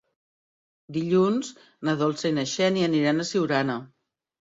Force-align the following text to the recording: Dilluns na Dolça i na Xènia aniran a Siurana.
Dilluns 0.95 1.51
na 1.89 1.95
Dolça 1.99 2.31
i 2.31 2.35
na 2.37 2.45
Xènia 2.53 2.87
aniran 2.91 3.25
a 3.25 3.27
Siurana. 3.33 3.77